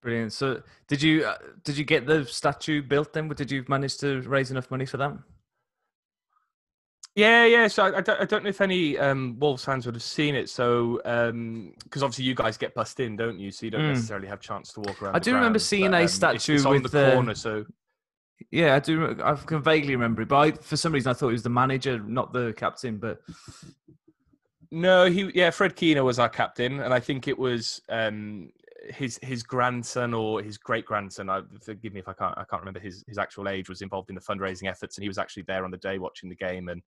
[0.02, 0.32] Brilliant.
[0.34, 3.28] So, did you uh, did you get the statue built then?
[3.30, 5.18] Did you manage to raise enough money for that?
[7.16, 7.68] Yeah, yeah.
[7.68, 10.36] So I, I, don't, I don't know if any um, Wolves fans would have seen
[10.36, 10.50] it.
[10.50, 11.00] So
[11.84, 13.52] because obviously you guys get bussed in, don't you?
[13.52, 13.90] So you don't Mm.
[13.90, 15.16] necessarily have chance to walk around.
[15.16, 17.12] I do remember grounds, seeing but, a um, it's- statue it's on with the the-
[17.12, 17.36] corner.
[17.36, 17.66] So
[18.52, 19.18] Yeah, I do.
[19.22, 21.50] I can vaguely remember it, but I, for some reason I thought it was the
[21.50, 22.98] manager, not the captain.
[23.00, 23.20] But
[24.72, 28.52] No, he yeah, Fred Keenor was our captain, and I think it was um,
[28.90, 31.30] his his grandson or his great grandson.
[31.64, 33.70] Forgive me if I can't I can't remember his, his actual age.
[33.70, 36.30] Was involved in the fundraising efforts, and he was actually there on the day watching
[36.30, 36.70] the game.
[36.70, 36.82] And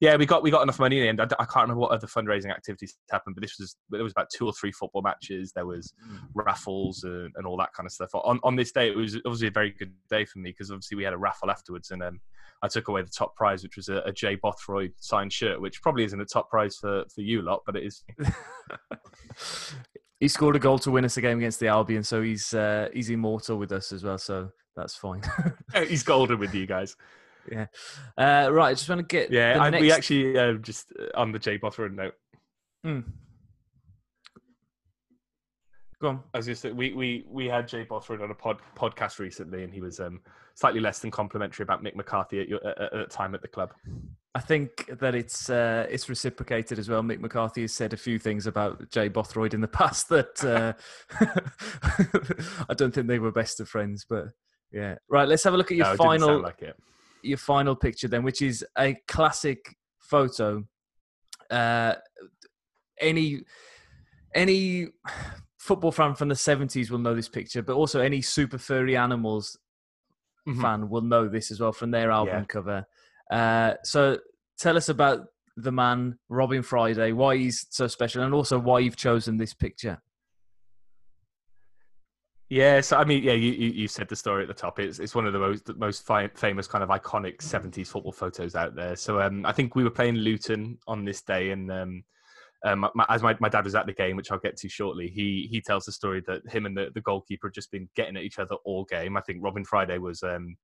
[0.00, 1.20] yeah, we got we got enough money in the end.
[1.20, 4.28] I, I can't remember what other fundraising activities happened, but this was there was about
[4.30, 5.52] two or three football matches.
[5.52, 5.92] There was
[6.34, 8.10] raffles and, and all that kind of stuff.
[8.14, 10.96] On on this day, it was obviously a very good day for me because obviously
[10.96, 12.20] we had a raffle afterwards, and um,
[12.62, 15.82] I took away the top prize, which was a, a Jay Bothroyd signed shirt, which
[15.82, 18.02] probably isn't a top prize for, for you lot, but it is.
[20.24, 22.88] he scored a goal to win us a game against the Albion, so he's uh,
[22.94, 24.16] he's immortal with us as well.
[24.16, 25.20] So that's fine.
[25.86, 26.96] He's golden with you guys.
[27.52, 27.66] Yeah.
[28.16, 31.30] Uh, right, I just want to get Yeah, I, we actually uh, just uh, on
[31.30, 32.14] the Jay Bothroyd note.
[32.86, 33.04] Mm.
[36.00, 36.22] Go on.
[36.32, 39.74] I was just we we we had Jay Bothroyd on a pod, podcast recently, and
[39.74, 40.22] he was um,
[40.54, 43.48] slightly less than complimentary about Mick McCarthy at, your, at, at the time at the
[43.48, 43.74] club.
[44.36, 47.02] I think that it's uh, it's reciprocated as well.
[47.02, 50.72] Mick McCarthy has said a few things about Jay Bothroyd in the past that uh,
[52.68, 54.04] I don't think they were best of friends.
[54.08, 54.26] But
[54.72, 55.28] yeah, right.
[55.28, 56.62] Let's have a look at your No, final like
[57.22, 60.64] your final picture then, which is a classic photo.
[61.48, 61.94] Uh,
[63.00, 63.42] any
[64.34, 64.88] any
[65.58, 69.56] football fan from the seventies will know this picture, but also any super furry animals
[70.46, 70.60] Mhm.
[70.60, 72.44] fan will know this as well from their album Yeah.
[72.46, 72.86] cover.
[73.30, 74.18] Uh, so
[74.58, 78.96] tell us about the man Robin Friday, why he's so special, and also why you've
[78.96, 80.00] chosen this picture.
[82.50, 84.78] Yeah, so I mean, yeah, you, you, said the story at the top.
[84.78, 88.12] It's it's one of the most the most fi- famous kind of iconic '70s football
[88.12, 88.96] photos out there.
[88.96, 92.04] So um, I think we were playing Luton on this day, and um,
[92.64, 95.08] um, my, as my, my dad was at the game, which I'll get to shortly,
[95.08, 98.16] he he tells the story that him and the, the goalkeeper had just been getting
[98.16, 99.16] at each other all game.
[99.16, 100.56] I think Robin Friday was um,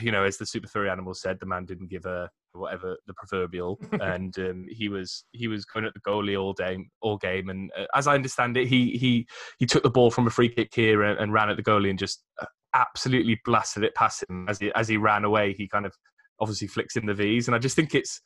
[0.00, 3.14] you know, as the super furry animal said, the man didn't give a whatever the
[3.14, 7.48] proverbial, and um, he was he was going at the goalie all day, all game.
[7.50, 9.26] And uh, as I understand it, he he
[9.58, 11.90] he took the ball from a free kick here and, and ran at the goalie
[11.90, 15.52] and just uh, absolutely blasted it past him as he as he ran away.
[15.52, 15.94] He kind of
[16.40, 18.20] obviously flicks in the V's, and I just think it's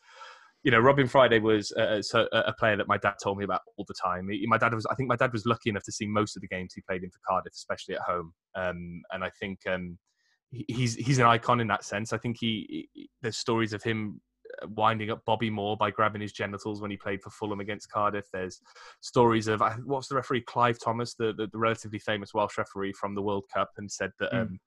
[0.64, 2.00] you know, Robin Friday was a,
[2.32, 4.28] a, player that my dad told me about all the time.
[4.28, 6.40] He, my dad was, I think, my dad was lucky enough to see most of
[6.40, 8.32] the games he played in for Cardiff, especially at home.
[8.54, 9.98] Um, and I think um,
[10.52, 12.12] he's he's an icon in that sense.
[12.12, 14.20] I think he, he, there's stories of him
[14.62, 17.90] uh, winding up Bobby Moore by grabbing his genitals when he played for Fulham against
[17.90, 18.26] Cardiff.
[18.32, 18.60] There's
[19.00, 23.14] stories of what's the referee Clive Thomas, the, the, the relatively famous Welsh referee from
[23.14, 24.32] the World Cup, and said that.
[24.32, 24.40] Mm.
[24.42, 24.60] Um,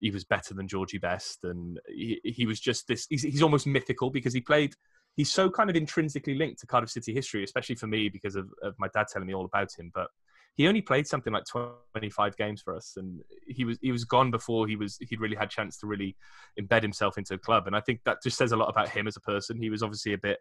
[0.00, 3.06] he was better than Georgie Best, and he, he was just this.
[3.08, 4.74] He's, he's almost mythical because he played
[5.16, 8.50] he's so kind of intrinsically linked to Cardiff City history, especially for me because of,
[8.62, 9.90] of, my dad telling me all about him.
[9.94, 10.08] But
[10.56, 11.44] he only played something like
[11.92, 15.36] 25 games for us and he was he was gone before he was he'd really
[15.36, 16.16] had chance to really
[16.60, 17.66] embed himself into a club.
[17.66, 19.56] And i think that just says a lot about him as a person.
[19.56, 20.38] He was obviously a bit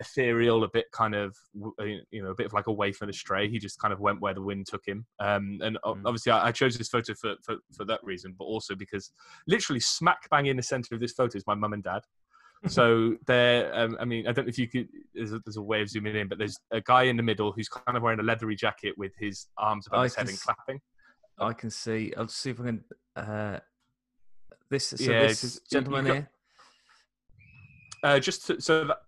[0.00, 1.36] ethereal a bit kind of
[1.78, 3.48] uh, you know a bit of like a waif and a stray.
[3.48, 5.04] He just kind of went where the wind took him.
[5.18, 6.02] Um, and mm.
[6.04, 9.12] obviously I, I, chose this photo for, for for that reason but also because
[9.46, 12.02] literally smack bang in the center of this photo is my mum and dad
[12.66, 14.88] so there, um, I mean, I don't know if you could.
[15.14, 17.52] There's a, there's a, way of zooming in, but there's a guy in the middle
[17.52, 20.40] who's kind of wearing a leathery jacket with his arms above I his head and
[20.40, 20.80] clapping.
[21.38, 22.12] I can see.
[22.16, 22.84] I'll see if I can.
[23.16, 23.58] Uh,
[24.68, 26.30] this, so yeah, this gentleman got, here.
[28.04, 28.98] Uh, just to, so that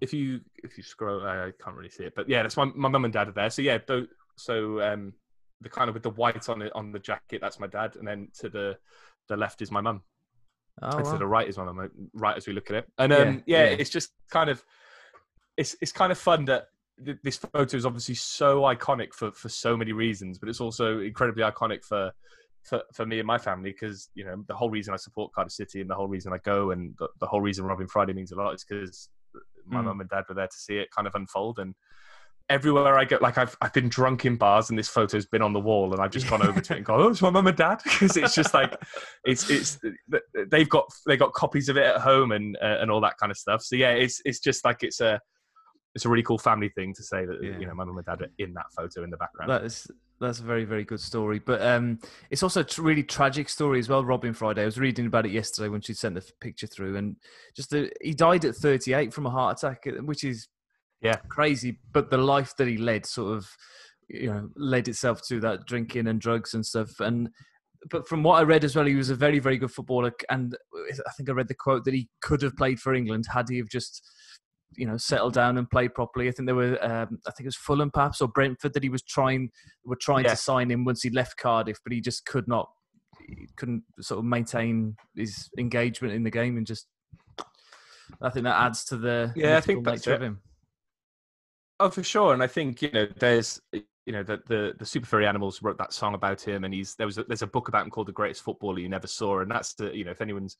[0.00, 2.88] if you if you scroll, I can't really see it, but yeah, that's my my
[2.88, 3.50] mum and dad are there.
[3.50, 3.78] So yeah,
[4.36, 5.14] so um,
[5.60, 8.06] the kind of with the white on it on the jacket, that's my dad, and
[8.06, 8.76] then to the
[9.28, 10.02] the left is my mum.
[10.82, 11.16] Oh, wow.
[11.16, 12.88] the right is one of my right as we look at it.
[12.98, 14.64] And um, yeah, yeah, yeah, it's just kind of
[15.56, 16.66] it's it's kind of fun that
[17.04, 21.00] th- this photo is obviously so iconic for for so many reasons, but it's also
[21.00, 22.12] incredibly iconic for
[22.62, 25.52] for, for me and my family because you know the whole reason I support Cardiff
[25.52, 28.32] City and the whole reason I go and the, the whole reason Robin Friday means
[28.32, 29.08] a lot is because
[29.66, 29.84] my mm.
[29.84, 31.74] mum and dad were there to see it kind of unfold and
[32.50, 35.54] everywhere I go, like I've I've been drunk in bars, and this photo's been on
[35.54, 37.46] the wall, and I've just gone over to it and gone, "Oh, it's my mum
[37.46, 38.76] and dad," because it's just like
[39.24, 39.78] it's it's
[40.48, 43.30] they've got they got copies of it at home and uh, and all that kind
[43.30, 43.62] of stuff.
[43.62, 45.20] So yeah, it's it's just like it's a
[45.94, 47.58] it's a really cool family thing to say that yeah.
[47.58, 49.50] you know my mum and dad are in that photo in the background.
[49.50, 49.86] That is
[50.20, 51.98] that's a very very good story, but um,
[52.30, 54.04] it's also a really tragic story as well.
[54.04, 57.16] Robin Friday, I was reading about it yesterday when she sent the picture through, and
[57.56, 60.48] just the, he died at 38 from a heart attack, which is
[61.02, 61.78] yeah, crazy.
[61.92, 63.48] But the life that he led sort of,
[64.08, 67.00] you know, led itself to that drinking and drugs and stuff.
[67.00, 67.30] And
[67.90, 70.12] but from what I read as well, he was a very, very good footballer.
[70.28, 73.48] And I think I read the quote that he could have played for England had
[73.48, 74.02] he have just,
[74.76, 76.28] you know, settled down and played properly.
[76.28, 78.90] I think there were, um, I think it was Fulham perhaps or Brentford that he
[78.90, 79.50] was trying,
[79.84, 80.32] were trying yeah.
[80.32, 82.68] to sign him once he left Cardiff, but he just could not,
[83.56, 86.86] couldn't sort of maintain his engagement in the game and just.
[88.20, 89.56] I think that adds to the yeah.
[89.56, 90.14] I think that's it.
[90.14, 90.40] of him.
[91.80, 92.34] Oh, for sure.
[92.34, 95.78] And I think you know, there's you know the the, the super furry animals wrote
[95.78, 98.06] that song about him, and he's there was a, there's a book about him called
[98.08, 100.58] The Greatest Footballer You Never Saw, and that's the you know if anyone's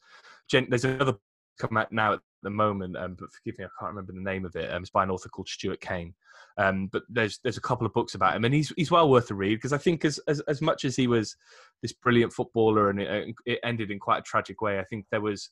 [0.50, 1.16] there's another
[1.58, 4.46] come out now at the moment, um, but forgive me, I can't remember the name
[4.46, 4.72] of it.
[4.72, 6.14] Um, it's by an author called Stuart Kane.
[6.56, 9.30] Um, but there's there's a couple of books about him, and he's he's well worth
[9.30, 11.36] a read because I think as, as as much as he was
[11.82, 15.20] this brilliant footballer, and it, it ended in quite a tragic way, I think there
[15.20, 15.50] was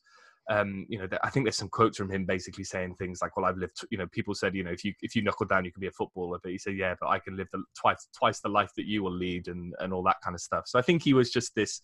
[0.49, 3.45] um, you know, I think there's some quotes from him basically saying things like, "Well,
[3.45, 5.71] I've lived." You know, people said, you know, if you if you knuckle down, you
[5.71, 6.39] can be a footballer.
[6.41, 9.03] But he said, "Yeah, but I can live the, twice twice the life that you
[9.03, 10.63] will lead," and and all that kind of stuff.
[10.67, 11.81] So I think he was just this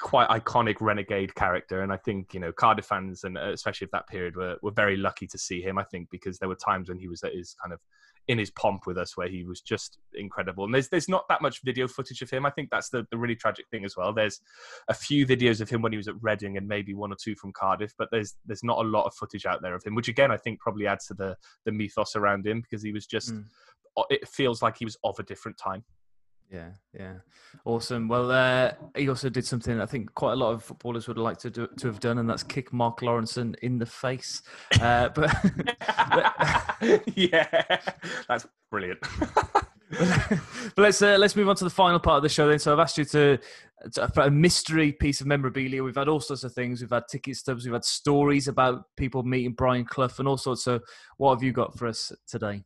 [0.00, 3.90] quite iconic renegade character, and I think you know Cardiff fans and uh, especially of
[3.90, 5.78] that period were were very lucky to see him.
[5.78, 7.80] I think because there were times when he was at his kind of
[8.28, 10.64] in his pomp with us where he was just incredible.
[10.64, 12.46] And there's there's not that much video footage of him.
[12.46, 14.12] I think that's the, the really tragic thing as well.
[14.12, 14.40] There's
[14.88, 17.34] a few videos of him when he was at Reading and maybe one or two
[17.34, 20.08] from Cardiff, but there's there's not a lot of footage out there of him, which
[20.08, 23.34] again I think probably adds to the the mythos around him because he was just
[23.34, 23.44] mm.
[24.10, 25.84] it feels like he was of a different time.
[26.50, 27.14] Yeah, yeah,
[27.64, 28.06] awesome.
[28.06, 31.38] Well, uh, he also did something I think quite a lot of footballers would like
[31.38, 34.42] to do, to have done, and that's kick Mark Lawrenson in the face.
[34.80, 35.34] Uh, but,
[36.10, 37.78] but yeah,
[38.28, 39.00] that's brilliant.
[39.98, 42.58] but let's uh, let's move on to the final part of the show then.
[42.58, 43.38] So I've asked you to,
[43.94, 45.82] to, for a mystery piece of memorabilia.
[45.82, 46.80] We've had all sorts of things.
[46.80, 47.64] We've had ticket stubs.
[47.64, 50.64] We've had stories about people meeting Brian Clough and all sorts.
[50.64, 50.80] So
[51.16, 52.64] what have you got for us today?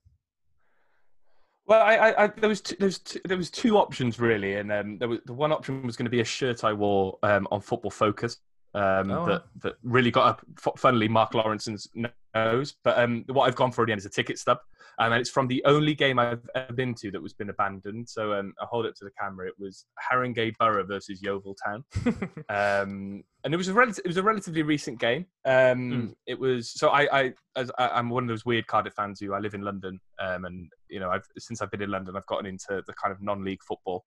[1.68, 4.54] Well, I, I, I there was two, there was two, there was two options really,
[4.56, 7.18] and um, there was the one option was going to be a shirt I wore
[7.22, 8.38] um, on Football Focus
[8.72, 10.46] um, oh, that that really got up.
[10.78, 11.86] Funnily, Mark Lawrenson's
[12.34, 14.60] nose, but um, what I've gone for again is a ticket stub,
[14.98, 18.08] and it's from the only game I've ever been to that was been abandoned.
[18.08, 19.46] So um, I hold it to the camera.
[19.46, 21.84] It was Haringey Borough versus Yeovil Town,
[22.48, 25.26] um, and it was a rel- it was a relatively recent game.
[25.44, 26.14] Um, mm.
[26.26, 29.34] It was so I I as I, am one of those weird Cardiff fans who
[29.34, 32.26] I live in London, um, and you know I've since I've been in London I've
[32.26, 34.04] gotten into the kind of non-league football.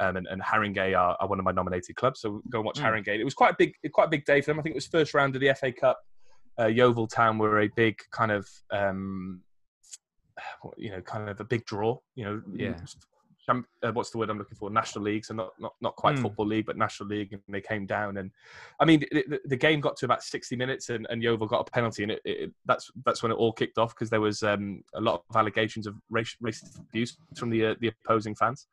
[0.00, 2.78] Um, and, and Haringey are, are, one of my nominated clubs, so go and watch
[2.78, 2.84] mm.
[2.84, 3.20] Haringey.
[3.20, 4.58] It was quite a big, quite a big day for them.
[4.58, 6.00] I think it was first round of the FA Cup.
[6.58, 9.42] Uh, Yeovil Town were a big kind of um,
[10.76, 11.98] you know, kind of a big draw.
[12.14, 12.74] You know, yeah.
[13.48, 14.70] Uh, what's the word I'm looking for?
[14.70, 16.22] National leagues, so not not, not quite mm.
[16.22, 18.18] football league, but National League, and they came down.
[18.18, 18.30] And
[18.78, 21.70] I mean, the, the game got to about 60 minutes, and, and Yeovil got a
[21.70, 24.82] penalty, and it, it, that's that's when it all kicked off because there was um,
[24.94, 28.68] a lot of allegations of race, racist abuse from the uh, the opposing fans.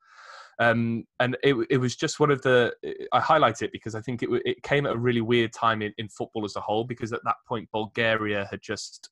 [0.60, 2.74] Um, and it, it was just one of the
[3.14, 5.94] I highlight it because I think it it came at a really weird time in,
[5.98, 9.10] in football as a whole because at that point Bulgaria had just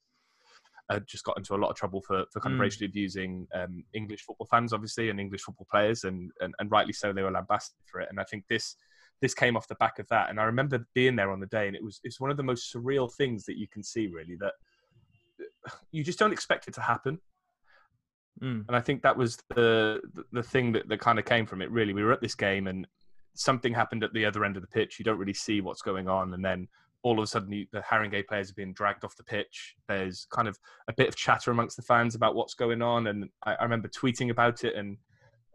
[0.89, 2.61] uh, just got into a lot of trouble for, for kind of mm.
[2.61, 6.93] racially abusing um, English football fans, obviously, and English football players, and, and, and rightly
[6.93, 8.07] so, they were lambasted for it.
[8.09, 8.75] And I think this
[9.21, 10.29] this came off the back of that.
[10.29, 12.43] And I remember being there on the day, and it was it's one of the
[12.43, 14.53] most surreal things that you can see, really, that
[15.91, 17.19] you just don't expect it to happen.
[18.41, 18.65] Mm.
[18.67, 19.99] And I think that was the
[20.31, 21.71] the thing that, that kind of came from it.
[21.71, 22.87] Really, we were at this game, and
[23.35, 24.99] something happened at the other end of the pitch.
[24.99, 26.67] You don't really see what's going on, and then
[27.07, 29.75] all of a sudden the Haringey players are being dragged off the pitch.
[29.87, 33.29] There's kind of a bit of chatter amongst the fans about what's going on, and
[33.45, 34.75] I, I remember tweeting about it.
[34.75, 34.97] And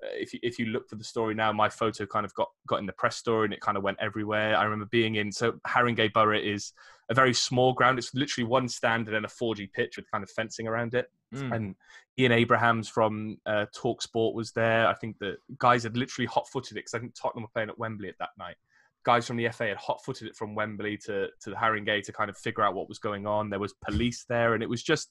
[0.03, 2.49] uh, if you, if you look for the story now, my photo kind of got
[2.67, 4.57] got in the press story, and it kind of went everywhere.
[4.57, 6.73] I remember being in so Haringey Borough is
[7.11, 7.99] a very small ground.
[7.99, 11.11] It's literally one stand and then a 4G pitch with kind of fencing around it.
[11.35, 11.55] Mm.
[11.55, 11.75] And
[12.19, 14.87] Ian Abrahams from uh, Talk Sport was there.
[14.87, 17.69] I think the guys had literally hot footed it because I think Tottenham were playing
[17.69, 18.57] at Wembley at that night
[19.05, 22.13] guys from the FA had hot footed it from Wembley to to the Haringey to
[22.13, 23.51] kind of figure out what was going on.
[23.51, 25.11] There was police there, and it was just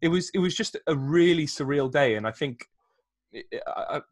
[0.00, 2.16] it was it was just a really surreal day.
[2.16, 2.66] And I think
[3.32, 3.46] it,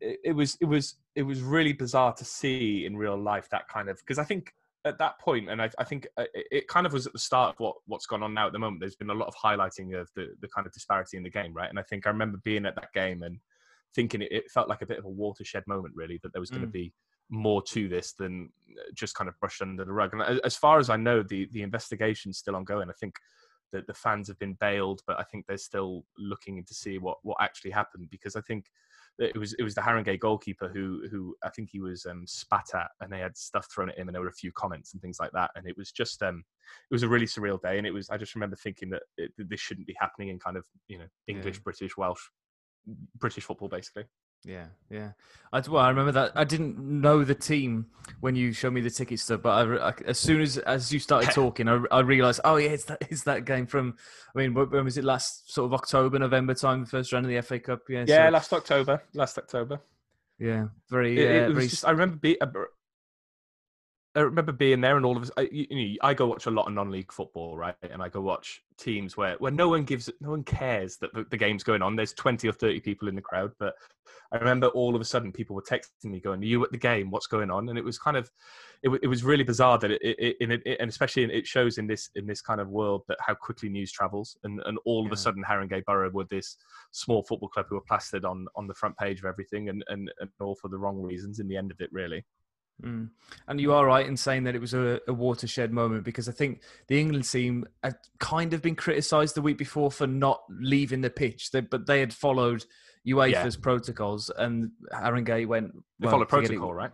[0.01, 3.69] it, it was it was it was really bizarre to see in real life that
[3.69, 4.53] kind of because I think
[4.85, 7.51] at that point, and I, I, think uh, it kind of was at the start
[7.51, 8.81] of what, what's gone on now at the moment.
[8.81, 11.53] There's been a lot of highlighting of the, the kind of disparity in the game,
[11.53, 11.69] right?
[11.69, 13.39] And I think I remember being at that game and
[13.95, 16.51] thinking it, it felt like a bit of a watershed moment, really, that there was
[16.51, 16.73] going to mm.
[16.73, 16.93] be
[17.31, 20.13] more to this than uh, just kind of brushed under the rug.
[20.13, 22.91] And as far as I know, the the investigation's still ongoing.
[22.91, 23.15] I think
[23.73, 27.19] that the fans have been bailed, but I think they're still looking to see what
[27.23, 28.67] what actually happened because I think
[29.19, 32.71] it was it was the Haringey goalkeeper who who I think he was um, spat
[32.75, 35.03] at and they had stuff thrown at him and there were a few comments and
[35.03, 36.43] things like that and it was just um
[36.91, 39.33] it was a really surreal day and it was I just remember thinking that it,
[39.37, 41.63] this shouldn't be happening in kind of you know English yeah.
[41.65, 42.23] British Welsh
[43.19, 44.05] British football basically.
[44.45, 45.13] Yeah, yeah.
[45.53, 46.33] I well, I remember that.
[46.35, 47.87] I didn't know the team
[48.21, 50.99] when you showed me the ticket stuff, but I, I, as soon as as you
[50.99, 53.97] started talking, I, I realized, oh yeah, it's that it's that game from.
[54.35, 55.05] I mean, when was it?
[55.05, 57.83] Last sort of October, November time, the first round of the FA Cup.
[57.89, 59.81] Yeah, yeah, so, last October, last October.
[60.39, 61.19] Yeah, very.
[61.19, 61.69] It, uh, it very...
[61.69, 62.39] Just, I remember be,
[64.21, 65.31] I remember being there and all of us.
[65.39, 67.75] I, you know, I go watch a lot of non-league football, right?
[67.83, 71.25] And I go watch teams where, where no one gives, no one cares that the,
[71.31, 71.97] the, game's going on.
[71.97, 73.75] There's twenty or thirty people in the crowd, but
[74.31, 76.77] I remember all of a sudden people were texting me, going, "Are you at the
[76.77, 77.11] game?
[77.11, 78.31] What's going on?" And it was kind of,
[78.83, 81.79] it, it was really bizarre that it, it, it, it and especially in, it shows
[81.79, 85.03] in this in this kind of world that how quickly news travels, and and all
[85.03, 85.09] yeah.
[85.09, 86.59] of a sudden Haringey Borough were this
[86.91, 90.13] small football club who were plastered on on the front page of everything, and and,
[90.21, 91.41] and all for the wrong reasons.
[91.41, 92.23] In the end of it, really.
[92.83, 93.11] Mm.
[93.49, 96.33] And you are right in saying that it was a, a, watershed moment because I
[96.33, 101.01] think the England team had kind of been criticised the week before for not leaving
[101.01, 102.65] the pitch, they, but they had followed
[103.07, 103.63] UEFA's yeah.
[103.63, 105.73] protocols, and Aaron Haringey went.
[105.99, 106.93] They well, followed protocol, right?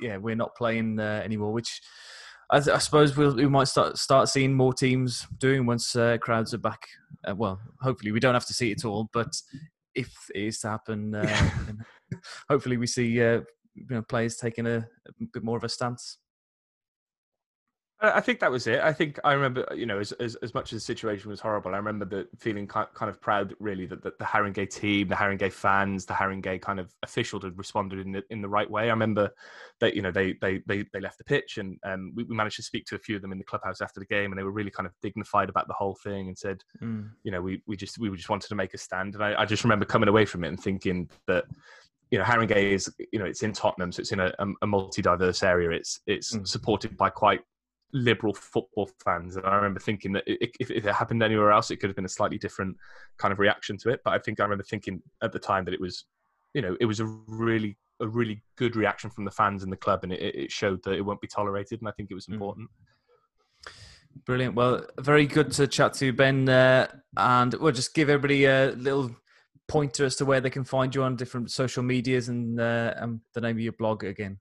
[0.00, 1.80] Yeah, we're not playing uh, anymore, which
[2.50, 6.54] I, I suppose we'll, we might start start seeing more teams doing once uh, crowds
[6.54, 6.86] are back.
[7.26, 9.34] Uh, well, hopefully we don't have to see it at all, but
[9.94, 11.50] if it is to happen, uh,
[12.48, 13.40] hopefully we see uh,
[13.88, 16.18] you know players taking a, a bit more of a stance.
[18.00, 18.78] I think that was it.
[18.78, 21.74] I think I remember, you know, as, as, as much as the situation was horrible,
[21.74, 25.52] I remember the feeling kind of proud, really, that, that the Haringey team, the Haringey
[25.52, 28.84] fans, the Haringey kind of officials had responded in the in the right way.
[28.84, 29.30] I remember
[29.80, 32.56] that, you know, they they they, they left the pitch, and um, we, we, managed
[32.56, 34.44] to speak to a few of them in the clubhouse after the game, and they
[34.44, 37.10] were really kind of dignified about the whole thing, and said, mm.
[37.24, 39.44] you know, we we just we just wanted to make a stand, and I, I
[39.44, 41.46] just remember coming away from it and thinking that
[42.10, 44.32] you know, Haringey is, you know, it's in Tottenham, so it's in a,
[44.62, 45.70] a multi-diverse area.
[45.70, 46.46] It's it's mm.
[46.46, 47.40] supported by quite
[47.92, 51.76] liberal football fans, and I remember thinking that if, if it happened anywhere else, it
[51.76, 52.76] could have been a slightly different
[53.18, 54.00] kind of reaction to it.
[54.04, 56.04] But I think I remember thinking at the time that it was
[56.54, 59.76] you know, it was a really a really good reaction from the fans and the
[59.76, 61.80] club, and it, it showed that it won't be tolerated.
[61.80, 62.34] And I think it was mm.
[62.34, 62.68] important.
[62.68, 63.72] Mm.
[64.24, 64.54] Brilliant.
[64.54, 66.48] Well, very good to chat to you, Ben.
[66.48, 69.14] Uh, and we'll just give everybody a little
[69.68, 73.20] pointer as to where they can find you on different social medias and, uh, and
[73.34, 74.38] the name of your blog again.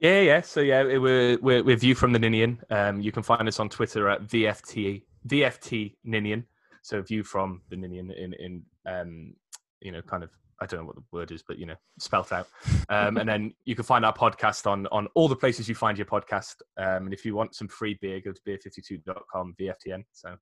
[0.00, 0.40] Yeah, yeah.
[0.42, 2.60] So yeah, we're we're, we're View from the Ninian.
[2.70, 6.44] Um, you can find us on Twitter at VFT VFT Ninian.
[6.82, 9.34] So View from the Ninian in in um,
[9.80, 12.32] you know kind of I don't know what the word is, but you know, spelt
[12.32, 12.48] out.
[12.88, 15.98] Um, and then you can find our podcast on on all the places you find
[15.98, 16.54] your podcast.
[16.76, 20.04] Um, and if you want some free beer, go to beer52.com VFTN.
[20.12, 20.36] So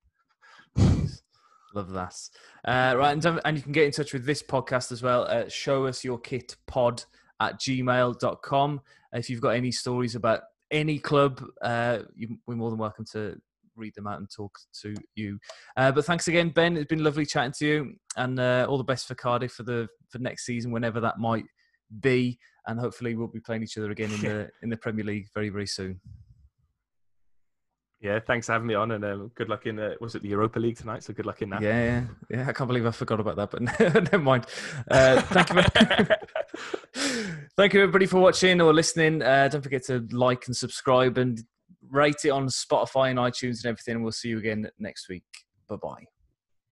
[1.77, 2.17] love that.
[2.65, 5.53] Uh, right, and, and you can get in touch with this podcast as well at
[5.53, 7.05] show us your kit pod
[7.41, 8.81] at gmail.com.
[9.13, 13.41] If you've got any stories about any club, uh, you, we're more than welcome to
[13.77, 15.39] read them out and talk to you.
[15.77, 16.77] Uh, but thanks again, Ben.
[16.77, 19.87] It's been lovely chatting to you, and uh, all the best for Cardiff for the
[20.09, 21.45] for next season, whenever that might
[22.01, 22.39] be.
[22.67, 25.51] And hopefully, we'll be playing each other again in the in the Premier League very
[25.51, 26.01] very soon.
[28.01, 30.29] Yeah, thanks for having me on, and uh, good luck in uh, was it the
[30.29, 31.03] Europa League tonight?
[31.03, 31.63] So good luck in that.
[31.63, 32.49] Yeah, yeah, yeah.
[32.49, 33.63] I can't believe I forgot about that, but
[34.13, 34.47] never mind.
[34.91, 35.63] Uh, thank you,
[37.57, 39.23] thank you everybody for watching or listening.
[39.23, 41.43] Uh, don't forget to like and subscribe and
[41.91, 43.95] rate it on Spotify and iTunes and everything.
[43.95, 45.25] And We'll see you again next week.
[45.69, 46.16] Bye bye.